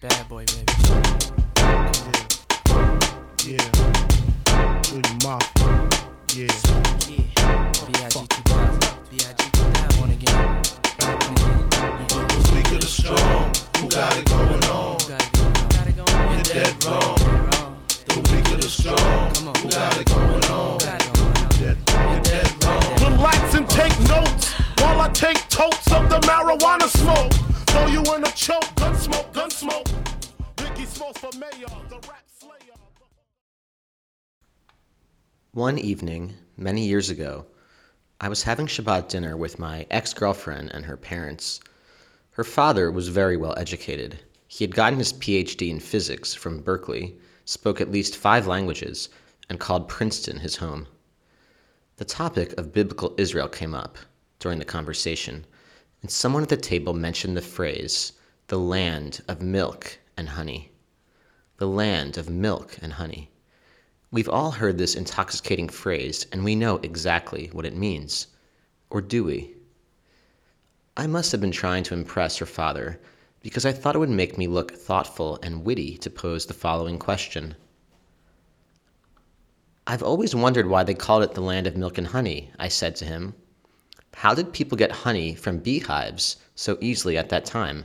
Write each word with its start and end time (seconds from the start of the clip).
Bad 0.00 0.28
boy, 0.30 0.46
baby. 0.46 0.64
Yeah. 1.58 1.92
Yeah. 3.44 4.80
Junior 4.80 5.16
Mafia. 5.22 5.88
Yeah. 6.32 6.48
Yeah. 7.06 7.28
B.I.G. 7.84 8.16
2000. 8.16 8.80
B.I.G. 9.10 9.50
2000. 9.52 10.00
One 10.00 10.10
again. 10.12 10.32
Yeah. 10.32 11.20
Speak 12.44 12.72
of 12.72 12.80
the 12.80 12.86
strong, 12.88 13.52
who 13.76 13.88
got 13.90 14.16
it 14.16 14.24
going 14.24 14.64
on? 14.64 14.96
Got 15.04 15.20
it 15.20 15.32
going 15.36 15.52
on. 15.52 15.68
Got 15.68 15.86
it 15.86 15.96
going 15.96 16.14
on. 16.16 16.32
You're 16.32 16.44
dead 16.44 16.84
wrong. 16.86 17.18
The 18.06 18.14
weak 18.32 18.48
of 18.54 18.60
the 18.62 18.68
strong, 18.70 19.34
who 19.60 19.68
got 19.68 19.98
it 20.00 20.06
going 20.08 20.44
on? 20.46 20.78
Got 20.78 20.96
it 20.96 21.12
going 21.12 21.28
on. 21.28 21.44
You're 21.60 22.22
dead 22.22 22.48
wrong. 22.64 23.12
Relax 23.18 23.54
and 23.54 23.68
take 23.68 24.00
notes 24.08 24.48
while 24.80 24.98
I 25.02 25.10
take 25.10 25.46
totes 25.50 25.92
of 25.92 26.08
the 26.08 26.20
marijuana 26.20 26.88
smoke. 26.88 27.34
Throw 27.68 27.86
you 27.86 28.02
in 28.14 28.24
a 28.24 28.32
choke, 28.32 28.69
Smalls 31.12 31.34
for 31.34 31.38
mayor, 31.38 31.88
the 31.88 32.08
rap 32.08 32.24
slayer. 32.38 32.74
One 35.52 35.78
evening, 35.78 36.34
many 36.56 36.86
years 36.86 37.10
ago, 37.10 37.46
I 38.20 38.28
was 38.28 38.42
having 38.44 38.66
Shabbat 38.66 39.08
dinner 39.08 39.36
with 39.36 39.58
my 39.58 39.86
ex 39.90 40.14
girlfriend 40.14 40.70
and 40.72 40.84
her 40.84 40.96
parents. 40.96 41.60
Her 42.32 42.44
father 42.44 42.92
was 42.92 43.08
very 43.08 43.36
well 43.36 43.58
educated. 43.58 44.20
He 44.46 44.62
had 44.62 44.74
gotten 44.74 44.98
his 44.98 45.12
PhD 45.14 45.70
in 45.70 45.80
physics 45.80 46.34
from 46.34 46.60
Berkeley, 46.60 47.16
spoke 47.44 47.80
at 47.80 47.90
least 47.90 48.16
five 48.16 48.46
languages, 48.46 49.08
and 49.48 49.58
called 49.58 49.88
Princeton 49.88 50.38
his 50.38 50.56
home. 50.56 50.86
The 51.96 52.04
topic 52.04 52.52
of 52.58 52.72
biblical 52.72 53.14
Israel 53.18 53.48
came 53.48 53.74
up 53.74 53.96
during 54.38 54.58
the 54.58 54.64
conversation, 54.64 55.44
and 56.02 56.10
someone 56.10 56.42
at 56.42 56.50
the 56.50 56.56
table 56.56 56.92
mentioned 56.92 57.36
the 57.36 57.42
phrase, 57.42 58.12
the 58.46 58.58
land 58.58 59.22
of 59.26 59.42
milk 59.42 59.98
and 60.16 60.28
honey. 60.28 60.69
The 61.60 61.68
land 61.68 62.16
of 62.16 62.30
milk 62.30 62.78
and 62.80 62.94
honey. 62.94 63.30
We've 64.10 64.30
all 64.30 64.50
heard 64.50 64.78
this 64.78 64.94
intoxicating 64.94 65.68
phrase, 65.68 66.24
and 66.32 66.42
we 66.42 66.54
know 66.54 66.76
exactly 66.76 67.50
what 67.52 67.66
it 67.66 67.76
means. 67.76 68.28
Or 68.88 69.02
do 69.02 69.24
we? 69.24 69.56
I 70.96 71.06
must 71.06 71.32
have 71.32 71.40
been 71.42 71.52
trying 71.52 71.84
to 71.84 71.92
impress 71.92 72.38
her 72.38 72.46
father, 72.46 72.98
because 73.42 73.66
I 73.66 73.72
thought 73.72 73.94
it 73.94 73.98
would 73.98 74.08
make 74.08 74.38
me 74.38 74.46
look 74.46 74.72
thoughtful 74.72 75.38
and 75.42 75.62
witty 75.62 75.98
to 75.98 76.08
pose 76.08 76.46
the 76.46 76.54
following 76.54 76.98
question. 76.98 77.54
I've 79.86 80.02
always 80.02 80.34
wondered 80.34 80.66
why 80.66 80.82
they 80.82 80.94
called 80.94 81.24
it 81.24 81.34
the 81.34 81.42
land 81.42 81.66
of 81.66 81.76
milk 81.76 81.98
and 81.98 82.06
honey, 82.06 82.50
I 82.58 82.68
said 82.68 82.96
to 82.96 83.04
him. 83.04 83.34
How 84.14 84.32
did 84.32 84.54
people 84.54 84.78
get 84.78 84.92
honey 84.92 85.34
from 85.34 85.58
beehives 85.58 86.38
so 86.54 86.78
easily 86.80 87.18
at 87.18 87.28
that 87.28 87.44
time? 87.44 87.84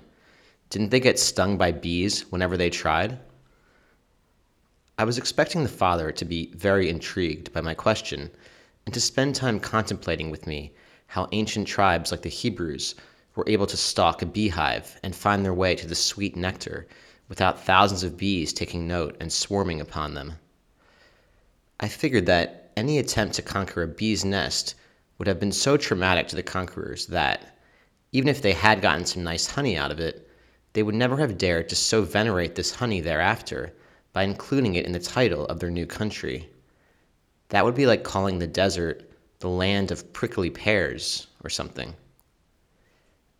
Didn't 0.69 0.91
they 0.91 1.01
get 1.01 1.19
stung 1.19 1.57
by 1.57 1.73
bees 1.73 2.21
whenever 2.31 2.55
they 2.55 2.69
tried? 2.69 3.19
I 4.97 5.03
was 5.03 5.17
expecting 5.17 5.63
the 5.63 5.69
father 5.69 6.09
to 6.13 6.23
be 6.23 6.53
very 6.55 6.87
intrigued 6.87 7.51
by 7.51 7.59
my 7.59 7.73
question 7.73 8.31
and 8.85 8.93
to 8.93 9.01
spend 9.01 9.35
time 9.35 9.59
contemplating 9.59 10.29
with 10.29 10.47
me 10.47 10.73
how 11.07 11.27
ancient 11.33 11.67
tribes 11.67 12.11
like 12.11 12.21
the 12.21 12.29
Hebrews 12.29 12.95
were 13.35 13.43
able 13.45 13.67
to 13.67 13.75
stalk 13.75 14.21
a 14.21 14.25
beehive 14.25 14.97
and 15.03 15.13
find 15.13 15.43
their 15.43 15.53
way 15.53 15.75
to 15.75 15.85
the 15.85 15.95
sweet 15.95 16.37
nectar 16.37 16.87
without 17.27 17.61
thousands 17.61 18.03
of 18.03 18.15
bees 18.15 18.53
taking 18.53 18.87
note 18.87 19.17
and 19.19 19.33
swarming 19.33 19.81
upon 19.81 20.13
them. 20.13 20.35
I 21.81 21.89
figured 21.89 22.25
that 22.27 22.71
any 22.77 22.97
attempt 22.97 23.35
to 23.35 23.41
conquer 23.41 23.83
a 23.83 23.87
bee's 23.89 24.23
nest 24.23 24.75
would 25.17 25.27
have 25.27 25.41
been 25.41 25.51
so 25.51 25.75
traumatic 25.75 26.29
to 26.29 26.37
the 26.37 26.43
conquerors 26.43 27.07
that, 27.07 27.59
even 28.13 28.29
if 28.29 28.41
they 28.41 28.53
had 28.53 28.81
gotten 28.81 29.05
some 29.05 29.23
nice 29.23 29.47
honey 29.47 29.75
out 29.75 29.91
of 29.91 29.99
it, 29.99 30.29
they 30.71 30.83
would 30.83 30.95
never 30.95 31.17
have 31.17 31.37
dared 31.37 31.67
to 31.67 31.75
so 31.75 32.01
venerate 32.03 32.55
this 32.55 32.75
honey 32.75 33.01
thereafter 33.01 33.73
by 34.15 34.23
including 34.23 34.75
it 34.75 34.85
in 34.85 34.93
the 34.93 34.99
title 34.99 35.45
of 35.47 35.59
their 35.59 35.69
new 35.69 35.85
country. 35.85 36.49
That 37.49 37.65
would 37.65 37.75
be 37.75 37.85
like 37.85 38.05
calling 38.05 38.39
the 38.39 38.47
desert 38.47 39.11
the 39.39 39.49
land 39.49 39.91
of 39.91 40.13
prickly 40.13 40.49
pears 40.49 41.27
or 41.43 41.49
something. 41.49 41.93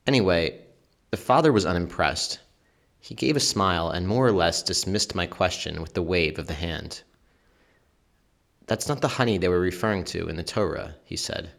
Anyway, 0.05 0.59
the 1.11 1.17
father 1.17 1.53
was 1.53 1.65
unimpressed. 1.65 2.39
He 2.99 3.15
gave 3.15 3.37
a 3.37 3.39
smile 3.39 3.89
and 3.89 4.05
more 4.05 4.27
or 4.27 4.33
less 4.33 4.61
dismissed 4.61 5.15
my 5.15 5.25
question 5.25 5.81
with 5.81 5.93
the 5.93 6.03
wave 6.03 6.37
of 6.37 6.47
the 6.47 6.53
hand. 6.53 7.03
That's 8.67 8.89
not 8.89 8.99
the 8.99 9.07
honey 9.07 9.37
they 9.37 9.47
were 9.47 9.61
referring 9.61 10.03
to 10.05 10.27
in 10.27 10.35
the 10.35 10.43
Torah, 10.43 10.95
he 11.05 11.15
said. 11.15 11.51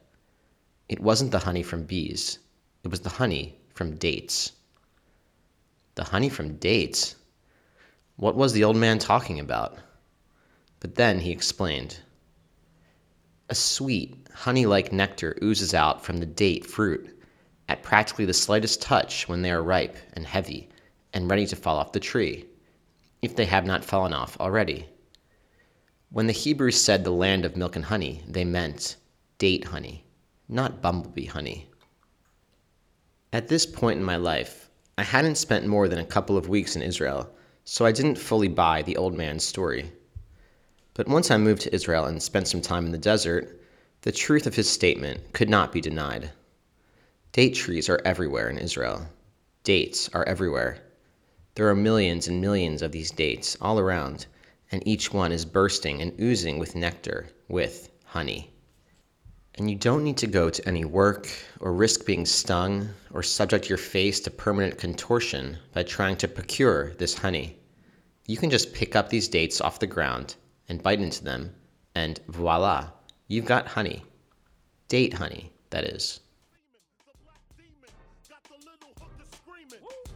It 0.90 1.00
wasn't 1.00 1.30
the 1.30 1.38
honey 1.38 1.62
from 1.62 1.84
bees, 1.84 2.38
it 2.84 2.90
was 2.90 3.00
the 3.00 3.16
honey 3.16 3.58
from 3.72 3.96
dates. 3.96 4.52
The 5.94 6.04
honey 6.04 6.28
from 6.28 6.58
dates? 6.58 7.16
What 8.16 8.34
was 8.34 8.54
the 8.54 8.64
old 8.64 8.76
man 8.76 8.98
talking 8.98 9.38
about? 9.38 9.76
But 10.80 10.94
then 10.94 11.20
he 11.20 11.32
explained. 11.32 11.98
A 13.50 13.54
sweet, 13.54 14.26
honey 14.32 14.64
like 14.64 14.90
nectar 14.90 15.36
oozes 15.42 15.74
out 15.74 16.02
from 16.02 16.16
the 16.16 16.26
date 16.26 16.64
fruit 16.64 17.22
at 17.68 17.82
practically 17.82 18.24
the 18.24 18.32
slightest 18.32 18.80
touch 18.80 19.28
when 19.28 19.42
they 19.42 19.50
are 19.50 19.62
ripe 19.62 19.98
and 20.14 20.26
heavy 20.26 20.70
and 21.12 21.30
ready 21.30 21.46
to 21.46 21.56
fall 21.56 21.76
off 21.76 21.92
the 21.92 22.00
tree, 22.00 22.46
if 23.20 23.36
they 23.36 23.44
have 23.44 23.66
not 23.66 23.84
fallen 23.84 24.14
off 24.14 24.40
already. 24.40 24.86
When 26.10 26.26
the 26.26 26.32
Hebrews 26.32 26.80
said 26.80 27.04
the 27.04 27.10
land 27.10 27.44
of 27.44 27.56
milk 27.56 27.76
and 27.76 27.84
honey, 27.84 28.22
they 28.26 28.44
meant 28.44 28.96
date 29.36 29.64
honey, 29.64 30.06
not 30.48 30.80
bumblebee 30.80 31.26
honey. 31.26 31.68
At 33.32 33.48
this 33.48 33.66
point 33.66 33.98
in 33.98 34.04
my 34.04 34.16
life, 34.16 34.70
I 34.96 35.02
hadn't 35.02 35.34
spent 35.34 35.66
more 35.66 35.88
than 35.88 35.98
a 35.98 36.04
couple 36.04 36.38
of 36.38 36.48
weeks 36.48 36.76
in 36.76 36.82
Israel, 36.82 37.30
so 37.68 37.84
I 37.84 37.90
didn't 37.90 38.14
fully 38.14 38.46
buy 38.46 38.82
the 38.82 38.96
old 38.96 39.16
man's 39.16 39.42
story. 39.42 39.90
But 40.94 41.08
once 41.08 41.32
I 41.32 41.36
moved 41.36 41.62
to 41.62 41.74
Israel 41.74 42.04
and 42.04 42.22
spent 42.22 42.46
some 42.46 42.62
time 42.62 42.86
in 42.86 42.92
the 42.92 42.96
desert, 42.98 43.60
the 44.02 44.12
truth 44.12 44.46
of 44.46 44.54
his 44.54 44.70
statement 44.70 45.32
could 45.32 45.50
not 45.50 45.72
be 45.72 45.80
denied. 45.80 46.30
Date 47.32 47.56
trees 47.56 47.88
are 47.88 48.00
everywhere 48.04 48.48
in 48.48 48.56
Israel. 48.56 49.08
Dates 49.64 50.08
are 50.14 50.22
everywhere. 50.28 50.78
There 51.56 51.68
are 51.68 51.74
millions 51.74 52.28
and 52.28 52.40
millions 52.40 52.82
of 52.82 52.92
these 52.92 53.10
dates 53.10 53.56
all 53.60 53.80
around, 53.80 54.26
and 54.70 54.86
each 54.86 55.12
one 55.12 55.32
is 55.32 55.44
bursting 55.44 56.00
and 56.00 56.18
oozing 56.20 56.60
with 56.60 56.76
nectar, 56.76 57.26
with 57.48 57.90
honey. 58.04 58.55
And 59.58 59.70
you 59.70 59.76
don't 59.76 60.04
need 60.04 60.18
to 60.18 60.26
go 60.26 60.50
to 60.50 60.68
any 60.68 60.84
work 60.84 61.28
or 61.60 61.72
risk 61.72 62.04
being 62.04 62.26
stung 62.26 62.90
or 63.14 63.22
subject 63.22 63.70
your 63.70 63.78
face 63.78 64.20
to 64.20 64.30
permanent 64.30 64.76
contortion 64.76 65.56
by 65.72 65.82
trying 65.82 66.16
to 66.16 66.28
procure 66.28 66.92
this 66.94 67.16
honey. 67.16 67.58
You 68.26 68.36
can 68.36 68.50
just 68.50 68.74
pick 68.74 68.94
up 68.94 69.08
these 69.08 69.28
dates 69.28 69.62
off 69.62 69.78
the 69.78 69.86
ground 69.86 70.34
and 70.68 70.82
bite 70.82 71.00
into 71.00 71.24
them, 71.24 71.54
and 71.94 72.20
voila, 72.28 72.90
you've 73.28 73.46
got 73.46 73.66
honey. 73.66 74.02
Date 74.88 75.14
honey, 75.14 75.50
that 75.70 75.84
is. 75.84 76.20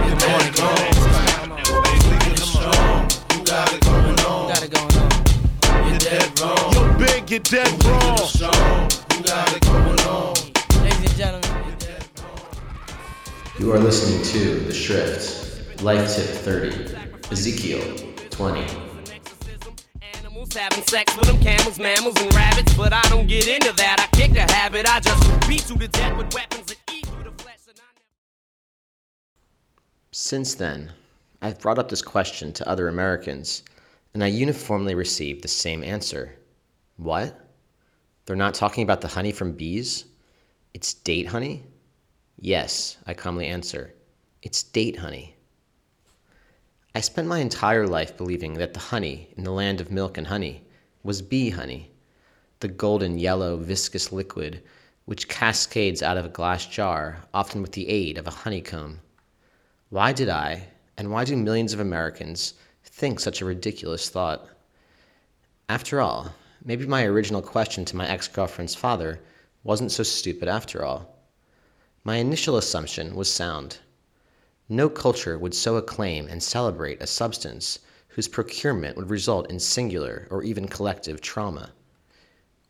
You're 0.00 0.16
dead 0.16 0.58
wrong. 0.58 0.80
Come 1.28 1.52
on. 1.52 1.58
Weak 1.60 2.24
of 2.26 2.34
the 2.36 2.44
strong, 2.46 3.08
who 3.32 3.44
got 3.44 3.72
it 3.74 3.80
going 3.82 4.18
on? 4.20 4.48
Got 4.48 4.62
it 4.62 4.70
going 4.72 4.96
on. 4.96 5.10
You're 5.88 5.98
dead 5.98 6.40
wrong. 6.40 6.72
You're 6.72 6.94
big, 6.98 7.30
you're 7.30 7.40
dead 7.40 7.84
wrong. 7.84 8.16
Strong, 8.18 8.88
who 9.12 9.22
got 9.24 9.52
it 9.54 9.62
going 9.62 10.00
on? 10.08 10.34
Ladies 10.82 11.00
and 11.00 11.16
gentlemen. 11.16 11.76
You 13.58 13.72
are 13.74 13.78
listening 13.78 14.22
to 14.32 14.60
The 14.60 14.72
Shrift, 14.72 15.82
Life 15.82 16.16
Tip 16.16 16.24
30, 16.24 16.96
Ezekiel 17.30 17.82
20. 18.30 18.89
Animals 20.50 20.72
having 20.72 20.86
sex 20.86 21.16
with 21.16 21.26
them 21.26 21.40
camels, 21.40 21.78
mammals, 21.78 22.20
and 22.20 22.34
rabbits, 22.34 22.74
but 22.74 22.92
I 22.92 23.02
don't 23.08 23.26
get 23.26 23.46
into 23.46 23.72
that. 23.76 24.00
I 24.00 24.16
kick 24.16 24.32
the 24.32 24.40
habit. 24.52 24.86
I 24.88 25.00
just 25.00 25.48
beat 25.48 25.68
you 25.70 25.76
to 25.76 25.88
death 25.88 26.16
with 26.16 26.34
weapons 26.34 26.66
that 26.66 26.78
eat 26.92 27.06
through 27.06 27.24
the 27.24 27.42
flesh. 27.42 27.58
And 27.68 27.78
I. 27.78 28.00
Since 30.12 30.54
then, 30.56 30.92
I've 31.42 31.60
brought 31.60 31.78
up 31.78 31.88
this 31.88 32.02
question 32.02 32.52
to 32.54 32.68
other 32.68 32.88
Americans, 32.88 33.62
and 34.14 34.24
I 34.24 34.28
uniformly 34.28 34.94
received 34.94 35.42
the 35.42 35.48
same 35.48 35.84
answer. 35.84 36.36
What? 36.96 37.38
They're 38.24 38.36
not 38.36 38.54
talking 38.54 38.82
about 38.82 39.00
the 39.00 39.08
honey 39.08 39.32
from 39.32 39.52
bees? 39.52 40.06
It's 40.74 40.94
date 40.94 41.26
honey? 41.26 41.64
Yes, 42.38 42.96
I 43.06 43.14
calmly 43.14 43.46
answer. 43.46 43.94
It's 44.42 44.62
date 44.62 44.96
honey. 44.96 45.36
I 46.94 47.00
spent 47.00 47.28
my 47.28 47.38
entire 47.38 47.86
life 47.86 48.16
believing 48.16 48.54
that 48.54 48.74
the 48.74 48.80
honey 48.80 49.28
in 49.36 49.44
the 49.44 49.52
land 49.52 49.80
of 49.80 49.92
milk 49.92 50.18
and 50.18 50.26
honey 50.26 50.64
was 51.04 51.22
bee 51.22 51.50
honey, 51.50 51.92
the 52.58 52.68
golden 52.68 53.18
yellow 53.18 53.56
viscous 53.56 54.10
liquid 54.10 54.62
which 55.04 55.28
cascades 55.28 56.02
out 56.02 56.16
of 56.16 56.24
a 56.24 56.28
glass 56.28 56.66
jar, 56.66 57.22
often 57.32 57.62
with 57.62 57.72
the 57.72 57.88
aid 57.88 58.18
of 58.18 58.26
a 58.26 58.30
honeycomb. 58.30 59.00
Why 59.88 60.12
did 60.12 60.28
I, 60.28 60.68
And 60.96 61.10
why 61.10 61.24
do 61.24 61.36
millions 61.36 61.72
of 61.72 61.80
Americans 61.80 62.54
think 62.84 63.20
such 63.20 63.40
a 63.40 63.44
ridiculous 63.44 64.08
thought? 64.08 64.48
After 65.68 66.00
all, 66.00 66.34
maybe 66.64 66.86
my 66.86 67.04
original 67.04 67.40
question 67.40 67.84
to 67.86 67.96
my 67.96 68.08
ex 68.08 68.28
girlfriend's 68.28 68.74
father 68.74 69.20
wasn't 69.64 69.92
so 69.92 70.02
stupid 70.02 70.48
after 70.48 70.84
all. 70.84 71.16
My 72.04 72.16
initial 72.16 72.56
assumption 72.56 73.14
was 73.14 73.32
sound. 73.32 73.78
No 74.72 74.88
culture 74.88 75.36
would 75.36 75.52
so 75.52 75.74
acclaim 75.74 76.28
and 76.28 76.40
celebrate 76.40 77.02
a 77.02 77.06
substance 77.08 77.80
whose 78.06 78.28
procurement 78.28 78.96
would 78.96 79.10
result 79.10 79.50
in 79.50 79.58
singular 79.58 80.28
or 80.30 80.44
even 80.44 80.68
collective 80.68 81.20
trauma. 81.20 81.72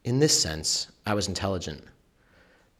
In 0.02 0.18
this 0.18 0.40
sense, 0.40 0.90
I 1.04 1.12
was 1.12 1.28
intelligent. 1.28 1.84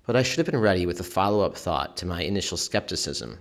But 0.07 0.17
I 0.17 0.23
should 0.23 0.39
have 0.39 0.47
been 0.47 0.59
ready 0.59 0.87
with 0.87 0.99
a 1.01 1.05
follow 1.05 1.45
up 1.45 1.55
thought 1.55 1.99
to 1.99 2.07
my 2.07 2.23
initial 2.23 2.57
skepticism. 2.57 3.39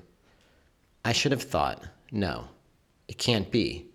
I 1.06 1.14
should 1.14 1.32
have 1.32 1.44
thought, 1.44 1.82
no, 2.12 2.50
it 3.08 3.18
can't 3.18 3.50
be. 3.50 3.90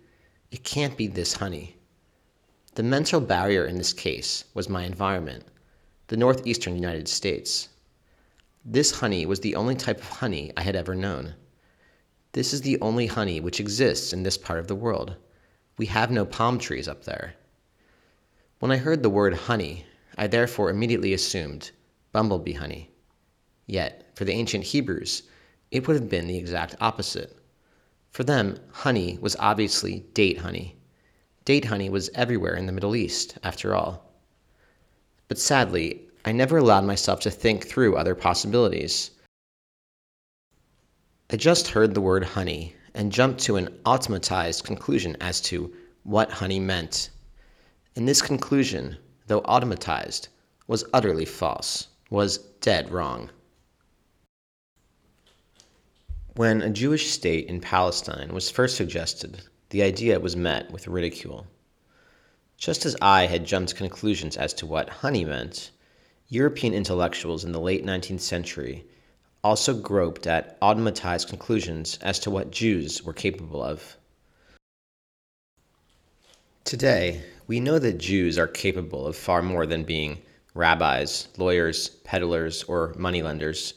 It 0.49 0.63
can't 0.63 0.97
be 0.97 1.05
this 1.05 1.33
honey. 1.33 1.77
The 2.73 2.81
mental 2.81 3.21
barrier 3.21 3.63
in 3.67 3.77
this 3.77 3.93
case 3.93 4.45
was 4.55 4.67
my 4.69 4.85
environment, 4.85 5.45
the 6.07 6.17
northeastern 6.17 6.73
United 6.73 7.07
States. 7.07 7.69
This 8.65 8.89
honey 8.89 9.27
was 9.27 9.41
the 9.41 9.55
only 9.55 9.75
type 9.75 9.99
of 9.99 10.09
honey 10.09 10.51
I 10.57 10.63
had 10.63 10.75
ever 10.75 10.95
known. 10.95 11.35
This 12.35 12.51
is 12.51 12.63
the 12.63 12.77
only 12.81 13.07
honey 13.07 13.39
which 13.39 13.61
exists 13.61 14.11
in 14.11 14.23
this 14.23 14.37
part 14.37 14.59
of 14.59 14.67
the 14.67 14.75
world. 14.75 15.15
We 15.77 15.85
have 15.85 16.11
no 16.11 16.25
palm 16.25 16.59
trees 16.59 16.85
up 16.85 17.05
there. 17.05 17.35
When 18.59 18.73
I 18.73 18.75
heard 18.75 19.03
the 19.03 19.09
word 19.09 19.33
honey, 19.33 19.85
I 20.17 20.27
therefore 20.27 20.69
immediately 20.69 21.13
assumed 21.13 21.71
bumblebee 22.11 22.51
honey. 22.51 22.91
Yet, 23.67 24.11
for 24.15 24.25
the 24.25 24.33
ancient 24.33 24.65
Hebrews, 24.65 25.23
it 25.71 25.87
would 25.87 25.95
have 25.95 26.09
been 26.09 26.27
the 26.27 26.37
exact 26.37 26.75
opposite. 26.81 27.37
For 28.11 28.25
them, 28.25 28.59
honey 28.69 29.17
was 29.21 29.37
obviously 29.39 30.01
date 30.13 30.39
honey. 30.39 30.75
Date 31.45 31.63
honey 31.63 31.89
was 31.89 32.09
everywhere 32.15 32.55
in 32.55 32.65
the 32.65 32.73
Middle 32.73 32.97
East, 32.97 33.37
after 33.43 33.73
all. 33.73 34.11
But 35.29 35.39
sadly, 35.39 36.01
I 36.25 36.33
never 36.33 36.57
allowed 36.57 36.83
myself 36.83 37.21
to 37.21 37.31
think 37.31 37.65
through 37.65 37.95
other 37.95 38.13
possibilities. 38.13 39.11
I 41.27 41.37
just 41.37 41.69
heard 41.69 41.95
the 41.95 42.01
word 42.01 42.23
honey 42.23 42.75
and 42.93 43.11
jumped 43.11 43.41
to 43.41 43.55
an 43.55 43.69
automatized 43.83 44.63
conclusion 44.63 45.17
as 45.19 45.41
to 45.41 45.73
what 46.03 46.29
honey 46.29 46.59
meant. 46.59 47.09
And 47.95 48.07
this 48.07 48.21
conclusion, 48.21 48.97
though 49.25 49.41
automatized, 49.41 50.27
was 50.67 50.85
utterly 50.93 51.25
false, 51.25 51.87
was 52.11 52.37
dead 52.61 52.91
wrong. 52.91 53.31
When 56.35 56.61
a 56.61 56.69
Jewish 56.69 57.09
state 57.09 57.47
in 57.47 57.59
Palestine 57.59 58.31
was 58.31 58.51
first 58.51 58.77
suggested, 58.77 59.41
the 59.71 59.81
idea 59.81 60.19
was 60.19 60.35
met 60.35 60.69
with 60.69 60.87
ridicule. 60.87 61.47
Just 62.55 62.85
as 62.85 62.95
I 63.01 63.25
had 63.25 63.47
jumped 63.47 63.75
conclusions 63.75 64.37
as 64.37 64.53
to 64.55 64.67
what 64.67 64.89
honey 64.89 65.25
meant, 65.25 65.71
European 66.27 66.75
intellectuals 66.75 67.43
in 67.43 67.51
the 67.51 67.59
late 67.59 67.83
19th 67.83 68.21
century 68.21 68.85
also 69.45 69.75
groped 69.75 70.25
at 70.25 70.59
automatized 70.59 71.29
conclusions 71.29 71.99
as 72.01 72.17
to 72.17 72.31
what 72.31 72.49
Jews 72.49 73.03
were 73.03 73.13
capable 73.13 73.61
of. 73.61 73.95
Today, 76.63 77.21
we 77.45 77.59
know 77.59 77.77
that 77.77 77.99
Jews 77.99 78.39
are 78.39 78.47
capable 78.47 79.05
of 79.05 79.15
far 79.15 79.43
more 79.43 79.67
than 79.67 79.83
being 79.83 80.17
rabbis, 80.55 81.27
lawyers, 81.37 81.89
peddlers, 81.89 82.63
or 82.63 82.95
moneylenders. 82.97 83.75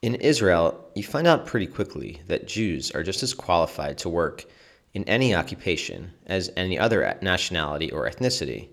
In 0.00 0.14
Israel, 0.14 0.82
you 0.94 1.02
find 1.02 1.26
out 1.26 1.44
pretty 1.44 1.66
quickly 1.66 2.22
that 2.28 2.48
Jews 2.48 2.90
are 2.92 3.02
just 3.02 3.22
as 3.22 3.34
qualified 3.34 3.98
to 3.98 4.08
work 4.08 4.46
in 4.94 5.04
any 5.04 5.34
occupation 5.34 6.12
as 6.26 6.50
any 6.56 6.78
other 6.78 7.18
nationality 7.20 7.92
or 7.92 8.08
ethnicity, 8.08 8.68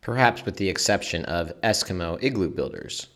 perhaps 0.00 0.46
with 0.46 0.56
the 0.56 0.70
exception 0.70 1.26
of 1.26 1.52
Eskimo 1.60 2.18
igloo 2.22 2.48
builders. 2.48 3.08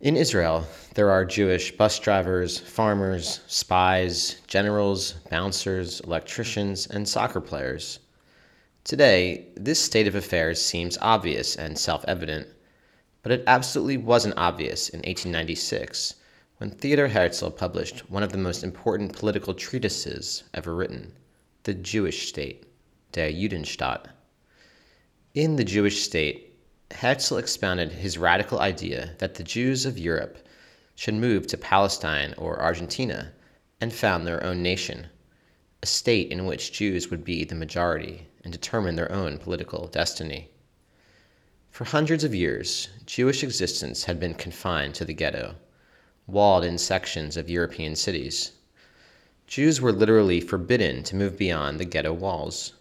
In 0.00 0.14
Israel, 0.14 0.66
there 0.92 1.10
are 1.10 1.24
Jewish 1.24 1.74
bus 1.74 1.98
drivers, 1.98 2.58
farmers, 2.58 3.40
spies, 3.46 4.42
generals, 4.46 5.12
bouncers, 5.30 6.00
electricians, 6.00 6.86
and 6.86 7.08
soccer 7.08 7.40
players. 7.40 8.00
Today, 8.84 9.48
this 9.56 9.80
state 9.80 10.06
of 10.06 10.14
affairs 10.14 10.60
seems 10.60 10.98
obvious 11.00 11.56
and 11.56 11.78
self 11.78 12.04
evident, 12.06 12.46
but 13.22 13.32
it 13.32 13.44
absolutely 13.46 13.96
wasn't 13.96 14.36
obvious 14.36 14.90
in 14.90 14.98
1896 14.98 16.16
when 16.58 16.72
Theodor 16.72 17.08
Herzl 17.08 17.48
published 17.48 18.10
one 18.10 18.22
of 18.22 18.32
the 18.32 18.38
most 18.38 18.62
important 18.62 19.14
political 19.14 19.54
treatises 19.54 20.44
ever 20.52 20.74
written, 20.74 21.14
The 21.62 21.72
Jewish 21.72 22.28
State, 22.28 22.66
Der 23.12 23.30
Judenstaat. 23.30 24.08
In 25.32 25.56
The 25.56 25.64
Jewish 25.64 26.02
State, 26.02 26.45
Herzl 26.92 27.36
expounded 27.36 27.92
his 27.92 28.16
radical 28.16 28.60
idea 28.60 29.16
that 29.18 29.34
the 29.34 29.42
Jews 29.42 29.84
of 29.84 29.98
Europe 29.98 30.38
should 30.94 31.14
move 31.14 31.46
to 31.48 31.58
Palestine 31.58 32.32
or 32.38 32.62
Argentina 32.62 33.32
and 33.80 33.92
found 33.92 34.26
their 34.26 34.42
own 34.42 34.62
nation, 34.62 35.08
a 35.82 35.86
state 35.86 36.30
in 36.30 36.46
which 36.46 36.72
Jews 36.72 37.10
would 37.10 37.24
be 37.24 37.44
the 37.44 37.54
majority 37.54 38.28
and 38.44 38.52
determine 38.52 38.94
their 38.94 39.10
own 39.10 39.36
political 39.38 39.88
destiny. 39.88 40.48
For 41.70 41.84
hundreds 41.84 42.24
of 42.24 42.34
years, 42.34 42.88
Jewish 43.04 43.42
existence 43.42 44.04
had 44.04 44.18
been 44.18 44.34
confined 44.34 44.94
to 44.94 45.04
the 45.04 45.12
ghetto, 45.12 45.56
walled 46.26 46.64
in 46.64 46.78
sections 46.78 47.36
of 47.36 47.50
European 47.50 47.96
cities. 47.96 48.52
Jews 49.46 49.80
were 49.80 49.92
literally 49.92 50.40
forbidden 50.40 51.02
to 51.02 51.16
move 51.16 51.36
beyond 51.36 51.78
the 51.78 51.84
ghetto 51.84 52.12
walls. 52.12 52.72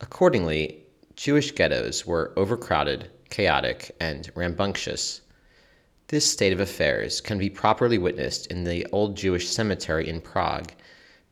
Accordingly, 0.00 0.83
Jewish 1.16 1.52
ghettos 1.52 2.04
were 2.04 2.32
overcrowded, 2.36 3.08
chaotic, 3.30 3.94
and 4.00 4.30
rambunctious. 4.34 5.20
This 6.08 6.30
state 6.30 6.52
of 6.52 6.60
affairs 6.60 7.20
can 7.20 7.38
be 7.38 7.48
properly 7.48 7.98
witnessed 7.98 8.48
in 8.48 8.64
the 8.64 8.84
old 8.92 9.16
Jewish 9.16 9.48
cemetery 9.48 10.08
in 10.08 10.20
Prague, 10.20 10.72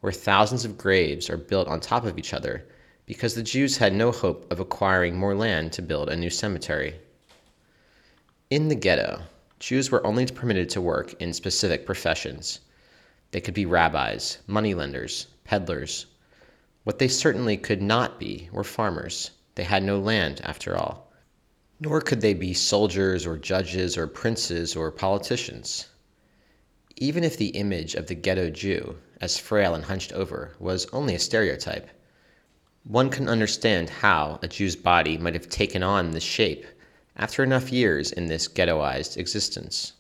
where 0.00 0.12
thousands 0.12 0.64
of 0.64 0.78
graves 0.78 1.28
are 1.28 1.36
built 1.36 1.66
on 1.66 1.80
top 1.80 2.04
of 2.04 2.16
each 2.16 2.32
other 2.32 2.64
because 3.06 3.34
the 3.34 3.42
Jews 3.42 3.76
had 3.76 3.92
no 3.92 4.12
hope 4.12 4.50
of 4.52 4.60
acquiring 4.60 5.16
more 5.16 5.34
land 5.34 5.72
to 5.72 5.82
build 5.82 6.08
a 6.08 6.16
new 6.16 6.30
cemetery. 6.30 6.94
In 8.50 8.68
the 8.68 8.76
ghetto, 8.76 9.22
Jews 9.58 9.90
were 9.90 10.06
only 10.06 10.26
permitted 10.26 10.70
to 10.70 10.80
work 10.80 11.20
in 11.20 11.32
specific 11.32 11.84
professions. 11.84 12.60
They 13.32 13.40
could 13.40 13.54
be 13.54 13.66
rabbis, 13.66 14.38
moneylenders, 14.46 15.26
peddlers. 15.44 16.06
What 16.84 16.98
they 16.98 17.08
certainly 17.08 17.56
could 17.56 17.82
not 17.82 18.20
be 18.20 18.48
were 18.52 18.64
farmers. 18.64 19.32
They 19.54 19.64
had 19.64 19.82
no 19.82 19.98
land, 19.98 20.40
after 20.44 20.76
all. 20.76 21.12
Nor 21.78 22.00
could 22.00 22.20
they 22.20 22.34
be 22.34 22.54
soldiers 22.54 23.26
or 23.26 23.36
judges 23.36 23.96
or 23.96 24.06
princes 24.06 24.76
or 24.76 24.90
politicians. 24.90 25.88
Even 26.96 27.24
if 27.24 27.36
the 27.36 27.48
image 27.48 27.94
of 27.94 28.06
the 28.06 28.14
ghetto 28.14 28.50
Jew, 28.50 28.98
as 29.20 29.38
frail 29.38 29.74
and 29.74 29.84
hunched 29.84 30.12
over, 30.12 30.54
was 30.58 30.86
only 30.92 31.14
a 31.14 31.18
stereotype, 31.18 31.88
one 32.84 33.10
can 33.10 33.28
understand 33.28 33.90
how 33.90 34.38
a 34.42 34.48
Jew's 34.48 34.76
body 34.76 35.16
might 35.18 35.34
have 35.34 35.48
taken 35.48 35.82
on 35.82 36.10
this 36.10 36.22
shape 36.22 36.66
after 37.16 37.42
enough 37.42 37.70
years 37.70 38.10
in 38.10 38.26
this 38.26 38.48
ghettoized 38.48 39.16
existence. 39.16 39.92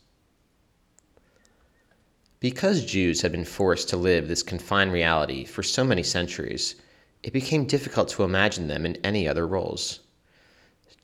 Because 2.40 2.84
Jews 2.84 3.22
had 3.22 3.30
been 3.30 3.44
forced 3.44 3.88
to 3.90 3.96
live 3.96 4.26
this 4.26 4.42
confined 4.42 4.92
reality 4.92 5.44
for 5.44 5.62
so 5.62 5.84
many 5.84 6.02
centuries, 6.02 6.74
it 7.22 7.32
became 7.32 7.64
difficult 7.64 8.08
to 8.08 8.24
imagine 8.24 8.66
them 8.66 8.84
in 8.84 8.96
any 9.04 9.28
other 9.28 9.46
roles. 9.46 10.00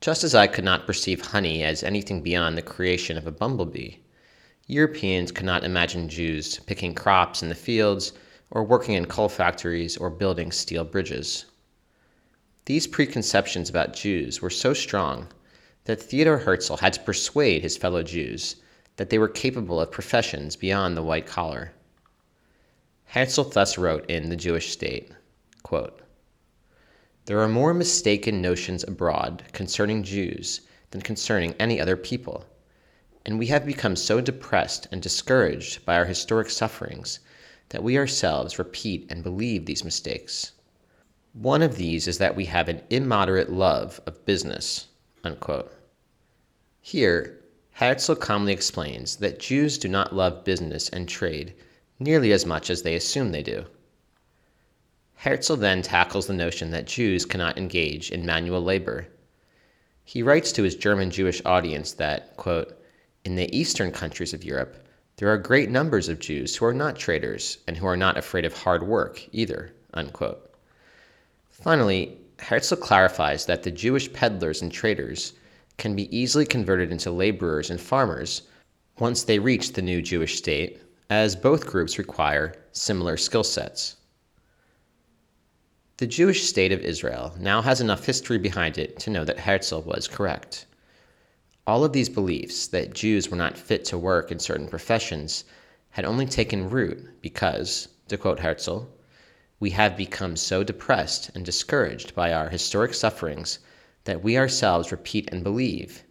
Just 0.01 0.23
as 0.23 0.35
I 0.35 0.47
could 0.47 0.65
not 0.65 0.85
perceive 0.85 1.21
honey 1.21 1.63
as 1.63 1.81
anything 1.81 2.21
beyond 2.21 2.57
the 2.57 2.61
creation 2.61 3.17
of 3.17 3.25
a 3.25 3.31
bumblebee, 3.31 3.95
Europeans 4.67 5.31
could 5.31 5.45
not 5.45 5.63
imagine 5.63 6.09
Jews 6.09 6.59
picking 6.59 6.93
crops 6.93 7.41
in 7.41 7.49
the 7.49 7.55
fields 7.55 8.11
or 8.51 8.63
working 8.63 8.95
in 8.95 9.05
coal 9.05 9.29
factories 9.29 9.95
or 9.97 10.09
building 10.09 10.51
steel 10.51 10.83
bridges. 10.83 11.45
These 12.65 12.87
preconceptions 12.87 13.69
about 13.69 13.93
Jews 13.93 14.41
were 14.41 14.49
so 14.49 14.73
strong 14.73 15.27
that 15.85 16.01
Theodor 16.01 16.37
Herzl 16.37 16.75
had 16.75 16.93
to 16.93 16.99
persuade 16.99 17.61
his 17.61 17.77
fellow 17.77 18.03
Jews 18.03 18.57
that 18.97 19.09
they 19.09 19.17
were 19.17 19.29
capable 19.29 19.79
of 19.79 19.91
professions 19.91 20.55
beyond 20.55 20.97
the 20.97 21.03
white 21.03 21.25
collar. 21.25 21.71
Herzl 23.05 23.43
thus 23.43 23.77
wrote 23.77 24.09
in 24.09 24.29
The 24.29 24.35
Jewish 24.35 24.71
State 24.71 25.11
quote, 25.63 26.01
There 27.25 27.39
are 27.39 27.47
more 27.47 27.73
mistaken 27.73 28.41
notions 28.41 28.83
abroad 28.83 29.43
concerning 29.51 30.03
Jews 30.03 30.61
than 30.91 31.01
concerning 31.01 31.53
any 31.59 31.79
other 31.79 31.95
people, 31.95 32.45
and 33.25 33.37
we 33.37 33.47
have 33.47 33.65
become 33.65 33.95
so 33.95 34.21
depressed 34.21 34.87
and 34.91 35.01
discouraged 35.01 35.85
by 35.85 35.95
our 35.95 36.05
historic 36.05 36.49
sufferings 36.49 37.19
that 37.69 37.83
we 37.83 37.97
ourselves 37.97 38.57
repeat 38.57 39.05
and 39.09 39.23
believe 39.23 39.65
these 39.65 39.83
mistakes. 39.83 40.53
One 41.33 41.61
of 41.61 41.77
these 41.77 42.07
is 42.07 42.17
that 42.17 42.35
we 42.35 42.45
have 42.45 42.67
an 42.67 42.81
immoderate 42.89 43.51
love 43.51 44.01
of 44.07 44.25
business. 44.25 44.87
Unquote. 45.23 45.71
Here, 46.81 47.39
Herzl 47.73 48.15
calmly 48.15 48.51
explains 48.51 49.17
that 49.17 49.39
Jews 49.39 49.77
do 49.77 49.87
not 49.87 50.15
love 50.15 50.43
business 50.43 50.89
and 50.89 51.07
trade 51.07 51.53
nearly 51.99 52.31
as 52.31 52.45
much 52.45 52.69
as 52.69 52.81
they 52.81 52.95
assume 52.95 53.31
they 53.31 53.43
do. 53.43 53.65
Herzl 55.21 55.55
then 55.55 55.81
tackles 55.81 56.27
the 56.27 56.33
notion 56.33 56.71
that 56.71 56.87
Jews 56.87 57.25
cannot 57.25 57.57
engage 57.57 58.09
in 58.09 58.25
manual 58.25 58.63
labor. 58.63 59.05
He 60.05 60.23
writes 60.23 60.53
to 60.53 60.63
his 60.63 60.77
German 60.77 61.11
Jewish 61.11 61.41
audience 61.43 61.91
that, 61.91 62.37
quote, 62.37 62.81
in 63.25 63.35
the 63.35 63.53
eastern 63.53 63.91
countries 63.91 64.33
of 64.33 64.45
Europe, 64.45 64.87
there 65.17 65.27
are 65.27 65.37
great 65.37 65.69
numbers 65.69 66.07
of 66.07 66.19
Jews 66.19 66.55
who 66.55 66.63
are 66.63 66.73
not 66.73 66.95
traders 66.95 67.57
and 67.67 67.75
who 67.75 67.85
are 67.85 67.97
not 67.97 68.17
afraid 68.17 68.45
of 68.45 68.53
hard 68.53 68.81
work 68.87 69.21
either, 69.33 69.73
unquote. 69.93 70.53
Finally, 71.51 72.17
Herzl 72.39 72.75
clarifies 72.75 73.45
that 73.45 73.63
the 73.63 73.71
Jewish 73.71 74.13
peddlers 74.13 74.61
and 74.61 74.71
traders 74.71 75.33
can 75.77 75.97
be 75.97 76.17
easily 76.17 76.45
converted 76.45 76.93
into 76.93 77.11
laborers 77.11 77.69
and 77.69 77.81
farmers 77.81 78.43
once 78.99 79.23
they 79.23 79.37
reach 79.37 79.73
the 79.73 79.81
new 79.81 80.01
Jewish 80.01 80.37
state, 80.37 80.81
as 81.09 81.35
both 81.35 81.65
groups 81.65 81.97
require 81.97 82.55
similar 82.71 83.17
skill 83.17 83.43
sets. 83.43 83.97
The 85.99 86.07
Jewish 86.07 86.45
state 86.45 86.71
of 86.71 86.79
Israel 86.79 87.35
now 87.37 87.61
has 87.61 87.81
enough 87.81 88.05
history 88.05 88.37
behind 88.37 88.77
it 88.77 88.99
to 88.99 89.09
know 89.09 89.25
that 89.25 89.41
Herzl 89.41 89.81
was 89.81 90.07
correct. 90.07 90.65
All 91.67 91.83
of 91.83 91.91
these 91.91 92.07
beliefs 92.07 92.67
that 92.67 92.93
Jews 92.93 93.27
were 93.27 93.35
not 93.35 93.57
fit 93.57 93.83
to 93.83 93.97
work 93.97 94.31
in 94.31 94.39
certain 94.39 94.69
professions 94.69 95.43
had 95.89 96.05
only 96.05 96.25
taken 96.25 96.69
root 96.69 97.21
because, 97.21 97.89
to 98.07 98.17
quote 98.17 98.39
Herzl, 98.39 98.83
we 99.59 99.71
have 99.71 99.97
become 99.97 100.37
so 100.37 100.63
depressed 100.63 101.31
and 101.35 101.43
discouraged 101.43 102.15
by 102.15 102.31
our 102.31 102.47
historic 102.47 102.93
sufferings 102.93 103.59
that 104.05 104.23
we 104.23 104.37
ourselves 104.37 104.93
repeat 104.93 105.27
and 105.33 105.43
believe 105.43 106.05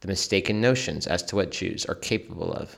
the 0.00 0.08
mistaken 0.08 0.60
notions 0.60 1.06
as 1.06 1.22
to 1.22 1.36
what 1.36 1.50
Jews 1.50 1.86
are 1.86 1.94
capable 1.94 2.52
of. 2.52 2.76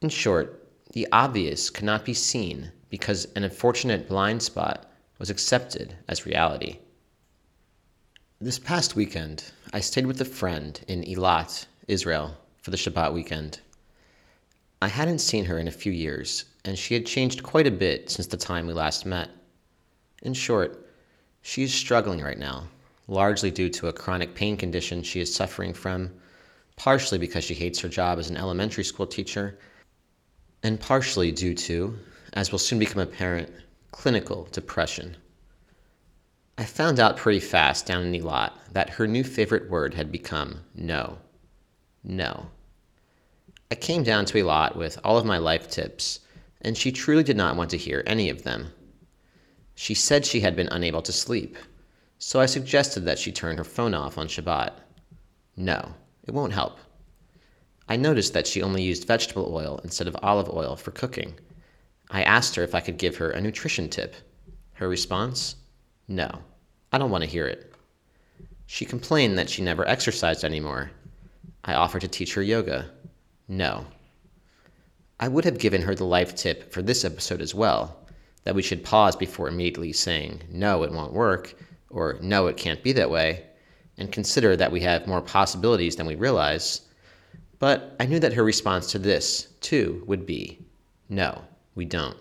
In 0.00 0.08
short, 0.08 0.68
the 0.92 1.08
obvious 1.10 1.68
cannot 1.68 2.04
be 2.04 2.14
seen 2.14 2.70
because 2.94 3.26
an 3.34 3.42
unfortunate 3.42 4.08
blind 4.08 4.40
spot 4.40 4.88
was 5.18 5.28
accepted 5.28 5.96
as 6.06 6.26
reality. 6.26 6.78
This 8.40 8.60
past 8.60 8.94
weekend, 8.94 9.50
I 9.72 9.80
stayed 9.80 10.06
with 10.06 10.20
a 10.20 10.24
friend 10.24 10.80
in 10.86 11.02
Eilat, 11.02 11.66
Israel, 11.88 12.36
for 12.62 12.70
the 12.70 12.76
Shabbat 12.76 13.12
weekend. 13.12 13.58
I 14.80 14.86
hadn't 14.86 15.18
seen 15.18 15.44
her 15.46 15.58
in 15.58 15.66
a 15.66 15.72
few 15.72 15.90
years, 15.90 16.44
and 16.64 16.78
she 16.78 16.94
had 16.94 17.04
changed 17.04 17.42
quite 17.42 17.66
a 17.66 17.72
bit 17.72 18.10
since 18.10 18.28
the 18.28 18.36
time 18.36 18.68
we 18.68 18.74
last 18.74 19.04
met. 19.04 19.28
In 20.22 20.32
short, 20.32 20.86
she 21.42 21.64
is 21.64 21.74
struggling 21.74 22.20
right 22.20 22.38
now, 22.38 22.68
largely 23.08 23.50
due 23.50 23.70
to 23.70 23.88
a 23.88 23.92
chronic 23.92 24.36
pain 24.36 24.56
condition 24.56 25.02
she 25.02 25.18
is 25.18 25.34
suffering 25.34 25.74
from, 25.74 26.12
partially 26.76 27.18
because 27.18 27.42
she 27.42 27.54
hates 27.54 27.80
her 27.80 27.88
job 27.88 28.20
as 28.20 28.30
an 28.30 28.36
elementary 28.36 28.84
school 28.84 29.08
teacher, 29.08 29.58
and 30.62 30.78
partially 30.78 31.32
due 31.32 31.54
to, 31.54 31.98
as 32.34 32.52
will 32.52 32.58
soon 32.58 32.78
become 32.78 33.00
apparent, 33.00 33.50
clinical 33.92 34.48
depression. 34.52 35.16
I 36.58 36.64
found 36.64 37.00
out 37.00 37.16
pretty 37.16 37.40
fast 37.40 37.86
down 37.86 38.02
in 38.02 38.12
Eilat 38.12 38.52
that 38.72 38.90
her 38.90 39.06
new 39.06 39.24
favorite 39.24 39.70
word 39.70 39.94
had 39.94 40.12
become 40.12 40.60
no. 40.74 41.18
No. 42.02 42.50
I 43.70 43.76
came 43.76 44.02
down 44.02 44.24
to 44.26 44.38
Eilat 44.38 44.76
with 44.76 44.98
all 45.02 45.16
of 45.16 45.24
my 45.24 45.38
life 45.38 45.70
tips, 45.70 46.20
and 46.60 46.76
she 46.76 46.92
truly 46.92 47.22
did 47.22 47.36
not 47.36 47.56
want 47.56 47.70
to 47.70 47.78
hear 47.78 48.02
any 48.06 48.28
of 48.28 48.42
them. 48.42 48.72
She 49.74 49.94
said 49.94 50.24
she 50.24 50.40
had 50.40 50.54
been 50.54 50.68
unable 50.68 51.02
to 51.02 51.12
sleep, 51.12 51.56
so 52.18 52.40
I 52.40 52.46
suggested 52.46 53.04
that 53.04 53.18
she 53.18 53.32
turn 53.32 53.56
her 53.56 53.64
phone 53.64 53.94
off 53.94 54.18
on 54.18 54.28
Shabbat. 54.28 54.72
No, 55.56 55.94
it 56.24 56.34
won't 56.34 56.52
help. 56.52 56.78
I 57.88 57.96
noticed 57.96 58.32
that 58.34 58.46
she 58.46 58.62
only 58.62 58.82
used 58.82 59.06
vegetable 59.06 59.52
oil 59.54 59.80
instead 59.84 60.08
of 60.08 60.16
olive 60.22 60.48
oil 60.48 60.76
for 60.76 60.90
cooking. 60.90 61.34
I 62.10 62.22
asked 62.22 62.54
her 62.56 62.62
if 62.62 62.74
I 62.74 62.80
could 62.80 62.98
give 62.98 63.16
her 63.16 63.30
a 63.30 63.40
nutrition 63.40 63.88
tip. 63.88 64.14
Her 64.74 64.88
response? 64.88 65.56
No, 66.08 66.30
I 66.92 66.98
don't 66.98 67.10
want 67.10 67.24
to 67.24 67.30
hear 67.30 67.46
it. 67.46 67.72
She 68.66 68.84
complained 68.84 69.38
that 69.38 69.50
she 69.50 69.62
never 69.62 69.86
exercised 69.86 70.44
anymore. 70.44 70.90
I 71.64 71.74
offered 71.74 72.02
to 72.02 72.08
teach 72.08 72.34
her 72.34 72.42
yoga. 72.42 72.90
No. 73.48 73.86
I 75.20 75.28
would 75.28 75.44
have 75.44 75.58
given 75.58 75.82
her 75.82 75.94
the 75.94 76.04
life 76.04 76.34
tip 76.34 76.72
for 76.72 76.82
this 76.82 77.04
episode 77.04 77.40
as 77.40 77.54
well 77.54 78.04
that 78.44 78.54
we 78.54 78.62
should 78.62 78.84
pause 78.84 79.16
before 79.16 79.48
immediately 79.48 79.92
saying, 79.92 80.42
no, 80.50 80.82
it 80.82 80.92
won't 80.92 81.12
work, 81.12 81.54
or 81.90 82.18
no, 82.20 82.46
it 82.46 82.56
can't 82.56 82.82
be 82.82 82.92
that 82.92 83.10
way, 83.10 83.44
and 83.96 84.12
consider 84.12 84.56
that 84.56 84.70
we 84.70 84.80
have 84.80 85.06
more 85.06 85.22
possibilities 85.22 85.96
than 85.96 86.06
we 86.06 86.14
realize. 86.14 86.82
But 87.58 87.96
I 87.98 88.06
knew 88.06 88.18
that 88.18 88.34
her 88.34 88.44
response 88.44 88.90
to 88.92 88.98
this, 88.98 89.48
too, 89.60 90.04
would 90.06 90.26
be, 90.26 90.58
no, 91.08 91.42
we 91.74 91.84
don't. 91.84 92.16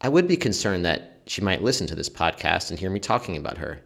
I 0.00 0.08
would 0.08 0.28
be 0.28 0.36
concerned 0.36 0.84
that 0.84 1.22
she 1.26 1.40
might 1.40 1.62
listen 1.62 1.86
to 1.88 1.94
this 1.94 2.08
podcast 2.08 2.70
and 2.70 2.78
hear 2.78 2.90
me 2.90 3.00
talking 3.00 3.36
about 3.36 3.58
her. 3.58 3.80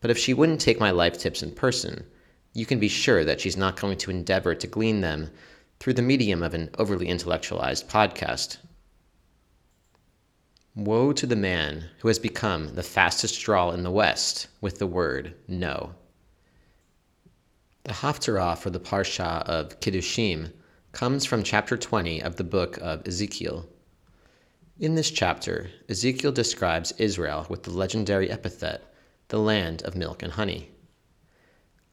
But 0.00 0.10
if 0.10 0.18
she 0.18 0.32
wouldn't 0.32 0.60
take 0.60 0.80
my 0.80 0.90
life 0.90 1.18
tips 1.18 1.42
in 1.42 1.52
person, 1.52 2.06
you 2.54 2.64
can 2.64 2.78
be 2.78 2.88
sure 2.88 3.24
that 3.24 3.40
she's 3.40 3.56
not 3.56 3.80
going 3.80 3.98
to 3.98 4.10
endeavor 4.10 4.54
to 4.54 4.66
glean 4.66 5.00
them 5.00 5.30
through 5.80 5.94
the 5.94 6.02
medium 6.02 6.42
of 6.42 6.54
an 6.54 6.70
overly 6.78 7.08
intellectualized 7.08 7.88
podcast. 7.88 8.58
Woe 10.74 11.12
to 11.12 11.26
the 11.26 11.36
man 11.36 11.90
who 11.98 12.08
has 12.08 12.18
become 12.18 12.74
the 12.74 12.82
fastest 12.82 13.40
drawl 13.40 13.72
in 13.72 13.82
the 13.82 13.90
West 13.90 14.46
with 14.60 14.78
the 14.78 14.86
word 14.86 15.34
no. 15.48 15.94
The 17.84 17.92
Haftarah 17.92 18.56
for 18.56 18.70
the 18.70 18.80
Parsha 18.80 19.42
of 19.42 19.80
Kedoshim 19.80 20.52
comes 20.92 21.24
from 21.24 21.42
chapter 21.42 21.76
20 21.76 22.22
of 22.22 22.36
the 22.36 22.44
book 22.44 22.78
of 22.78 23.06
Ezekiel. 23.06 23.68
In 24.78 24.94
this 24.94 25.10
chapter, 25.10 25.70
Ezekiel 25.88 26.32
describes 26.32 26.92
Israel 26.98 27.46
with 27.50 27.64
the 27.64 27.70
legendary 27.70 28.30
epithet, 28.30 28.82
the 29.28 29.38
land 29.38 29.82
of 29.82 29.94
milk 29.94 30.22
and 30.22 30.32
honey. 30.32 30.70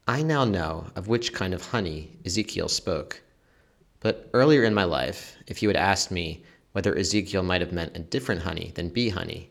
I 0.08 0.22
now 0.22 0.44
know 0.44 0.86
of 0.96 1.08
which 1.08 1.34
kind 1.34 1.52
of 1.52 1.66
honey 1.66 2.16
Ezekiel 2.24 2.68
spoke. 2.68 3.22
But 4.00 4.30
earlier 4.32 4.64
in 4.64 4.72
my 4.72 4.84
life, 4.84 5.36
if 5.46 5.62
you 5.62 5.68
had 5.68 5.76
asked 5.76 6.10
me 6.10 6.44
whether 6.72 6.96
Ezekiel 6.96 7.42
might 7.42 7.60
have 7.60 7.72
meant 7.72 7.96
a 7.96 8.00
different 8.00 8.42
honey 8.42 8.72
than 8.74 8.88
bee 8.88 9.10
honey, 9.10 9.50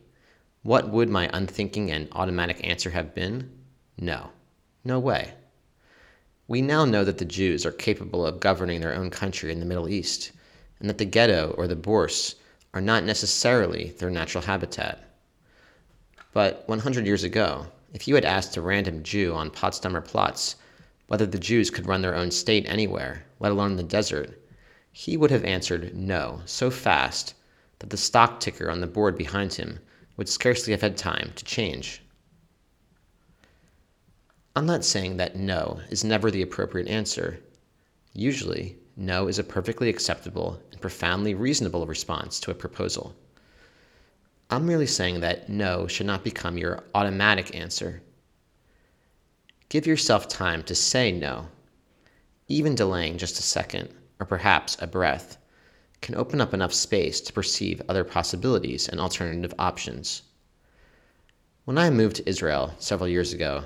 what 0.62 0.88
would 0.88 1.08
my 1.08 1.30
unthinking 1.32 1.90
and 1.92 2.08
automatic 2.12 2.66
answer 2.66 2.90
have 2.90 3.14
been? 3.14 3.50
No. 3.98 4.30
No 4.82 4.98
way. 4.98 5.34
We 6.48 6.62
now 6.62 6.84
know 6.84 7.04
that 7.04 7.18
the 7.18 7.24
Jews 7.24 7.66
are 7.66 7.72
capable 7.72 8.24
of 8.24 8.38
governing 8.38 8.80
their 8.80 8.94
own 8.94 9.10
country 9.10 9.50
in 9.50 9.58
the 9.58 9.66
Middle 9.66 9.88
East, 9.88 10.30
and 10.78 10.88
that 10.88 10.98
the 10.98 11.04
ghetto 11.04 11.54
or 11.58 11.66
the 11.66 11.74
bourse 11.74 12.36
are 12.72 12.80
not 12.80 13.02
necessarily 13.02 13.90
their 13.98 14.10
natural 14.10 14.44
habitat. 14.44 15.02
But 16.32 16.62
100 16.68 17.04
years 17.04 17.24
ago, 17.24 17.66
if 17.92 18.06
you 18.06 18.14
had 18.14 18.24
asked 18.24 18.56
a 18.56 18.62
random 18.62 19.02
Jew 19.02 19.34
on 19.34 19.50
Potsdamer 19.50 20.02
Platz 20.02 20.54
whether 21.08 21.26
the 21.26 21.38
Jews 21.38 21.68
could 21.68 21.86
run 21.86 22.02
their 22.02 22.14
own 22.14 22.30
state 22.30 22.64
anywhere, 22.68 23.24
let 23.40 23.50
alone 23.50 23.72
in 23.72 23.76
the 23.76 23.82
desert, 23.82 24.40
he 24.92 25.16
would 25.16 25.32
have 25.32 25.44
answered 25.44 25.96
no 25.96 26.42
so 26.44 26.70
fast 26.70 27.34
that 27.80 27.90
the 27.90 27.96
stock 27.96 28.38
ticker 28.38 28.70
on 28.70 28.80
the 28.80 28.86
board 28.86 29.16
behind 29.18 29.54
him 29.54 29.80
would 30.16 30.28
scarcely 30.28 30.72
have 30.72 30.82
had 30.82 30.96
time 30.96 31.32
to 31.34 31.44
change. 31.44 32.02
I'm 34.56 34.64
not 34.64 34.86
saying 34.86 35.18
that 35.18 35.36
no 35.36 35.80
is 35.90 36.02
never 36.02 36.30
the 36.30 36.40
appropriate 36.40 36.88
answer. 36.88 37.40
Usually, 38.14 38.78
no 38.96 39.28
is 39.28 39.38
a 39.38 39.44
perfectly 39.44 39.90
acceptable 39.90 40.58
and 40.72 40.80
profoundly 40.80 41.34
reasonable 41.34 41.84
response 41.86 42.40
to 42.40 42.50
a 42.50 42.54
proposal. 42.54 43.14
I'm 44.48 44.64
merely 44.64 44.86
saying 44.86 45.20
that 45.20 45.50
no 45.50 45.86
should 45.86 46.06
not 46.06 46.24
become 46.24 46.56
your 46.56 46.82
automatic 46.94 47.54
answer. 47.54 48.00
Give 49.68 49.86
yourself 49.86 50.26
time 50.26 50.62
to 50.62 50.74
say 50.74 51.12
no. 51.12 51.48
Even 52.48 52.74
delaying 52.74 53.18
just 53.18 53.38
a 53.38 53.42
second 53.42 53.90
or 54.18 54.24
perhaps 54.24 54.78
a 54.80 54.86
breath, 54.86 55.36
can 56.00 56.14
open 56.14 56.40
up 56.40 56.54
enough 56.54 56.72
space 56.72 57.20
to 57.20 57.32
perceive 57.34 57.82
other 57.90 58.04
possibilities 58.04 58.88
and 58.88 59.00
alternative 59.00 59.52
options. 59.58 60.22
When 61.66 61.76
I 61.76 61.90
moved 61.90 62.16
to 62.16 62.28
Israel 62.28 62.72
several 62.78 63.08
years 63.08 63.34
ago, 63.34 63.64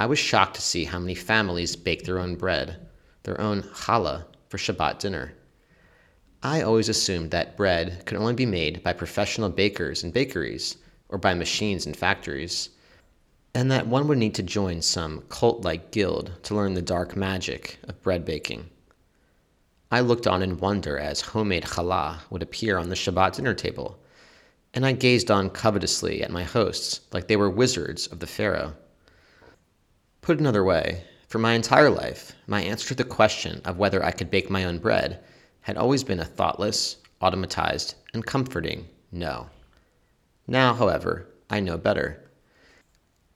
I 0.00 0.06
was 0.06 0.18
shocked 0.18 0.54
to 0.54 0.62
see 0.62 0.84
how 0.84 0.98
many 0.98 1.14
families 1.14 1.76
bake 1.76 2.04
their 2.04 2.18
own 2.18 2.34
bread, 2.34 2.88
their 3.24 3.38
own 3.38 3.60
challah, 3.64 4.24
for 4.48 4.56
Shabbat 4.56 4.98
dinner. 4.98 5.34
I 6.42 6.62
always 6.62 6.88
assumed 6.88 7.32
that 7.32 7.54
bread 7.54 8.06
could 8.06 8.16
only 8.16 8.32
be 8.32 8.46
made 8.46 8.82
by 8.82 8.94
professional 8.94 9.50
bakers 9.50 10.02
and 10.02 10.10
bakeries, 10.10 10.78
or 11.10 11.18
by 11.18 11.34
machines 11.34 11.84
and 11.84 11.94
factories, 11.94 12.70
and 13.52 13.70
that 13.70 13.88
one 13.88 14.08
would 14.08 14.16
need 14.16 14.34
to 14.36 14.42
join 14.42 14.80
some 14.80 15.22
cult 15.28 15.66
like 15.66 15.90
guild 15.90 16.32
to 16.44 16.54
learn 16.54 16.72
the 16.72 16.80
dark 16.80 17.14
magic 17.14 17.78
of 17.86 18.02
bread 18.02 18.24
baking. 18.24 18.70
I 19.90 20.00
looked 20.00 20.26
on 20.26 20.42
in 20.42 20.56
wonder 20.56 20.98
as 20.98 21.20
homemade 21.20 21.64
challah 21.64 22.20
would 22.30 22.42
appear 22.42 22.78
on 22.78 22.88
the 22.88 22.96
Shabbat 22.96 23.34
dinner 23.34 23.52
table, 23.52 24.02
and 24.72 24.86
I 24.86 24.92
gazed 24.92 25.30
on 25.30 25.50
covetously 25.50 26.22
at 26.22 26.30
my 26.30 26.44
hosts 26.44 27.02
like 27.12 27.28
they 27.28 27.36
were 27.36 27.50
wizards 27.50 28.06
of 28.06 28.20
the 28.20 28.26
Pharaoh. 28.26 28.74
Put 30.22 30.38
another 30.38 30.62
way, 30.62 31.04
for 31.28 31.38
my 31.38 31.54
entire 31.54 31.88
life, 31.88 32.32
my 32.46 32.60
answer 32.60 32.88
to 32.88 32.94
the 32.94 33.04
question 33.04 33.62
of 33.64 33.78
whether 33.78 34.04
I 34.04 34.10
could 34.10 34.30
bake 34.30 34.50
my 34.50 34.64
own 34.64 34.78
bread 34.78 35.24
had 35.62 35.78
always 35.78 36.04
been 36.04 36.20
a 36.20 36.24
thoughtless, 36.24 36.98
automatized, 37.22 37.94
and 38.12 38.26
comforting 38.26 38.86
no. 39.10 39.48
Now, 40.46 40.74
however, 40.74 41.26
I 41.48 41.60
know 41.60 41.78
better. 41.78 42.30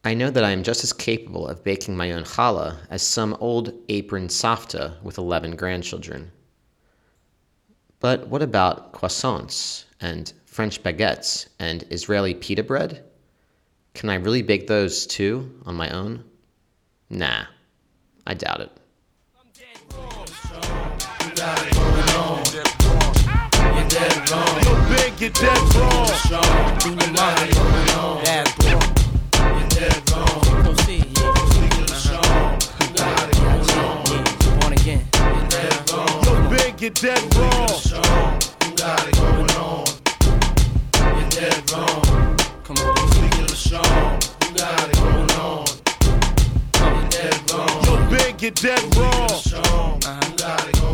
I 0.04 0.12
know 0.12 0.28
that 0.28 0.44
I 0.44 0.50
am 0.50 0.62
just 0.62 0.84
as 0.84 0.92
capable 0.92 1.48
of 1.48 1.64
baking 1.64 1.96
my 1.96 2.12
own 2.12 2.24
challah 2.24 2.76
as 2.90 3.00
some 3.00 3.34
old 3.40 3.72
apron 3.88 4.28
safta 4.28 4.98
with 5.02 5.16
11 5.16 5.56
grandchildren. 5.56 6.32
But 7.98 8.28
what 8.28 8.42
about 8.42 8.92
croissants 8.92 9.84
and 10.02 10.30
French 10.44 10.82
baguettes 10.82 11.48
and 11.58 11.84
Israeli 11.90 12.34
pita 12.34 12.62
bread? 12.62 13.04
Can 13.94 14.10
I 14.10 14.16
really 14.16 14.42
bake 14.42 14.66
those 14.66 15.06
too 15.06 15.50
on 15.64 15.74
my 15.76 15.88
own? 15.88 16.24
Nah, 17.14 17.44
I 18.26 18.34
doubt 18.34 18.60
it. 18.60 18.70
You're 36.80 36.90
dead 36.90 37.34
wrong. 37.36 37.70
You 38.60 38.74
got 38.76 39.08
it 39.08 39.16
going 39.16 39.50
on. 39.52 39.86
You're 41.00 41.30
dead 41.30 41.70
wrong. 41.72 42.36
Come 42.64 42.76
on. 42.76 42.94
You 44.42 44.54
got 44.54 44.88
it 44.90 45.13
You're 48.44 48.50
dead 48.50 48.96
wrong. 48.98 49.30
Uh-huh. 49.30 50.93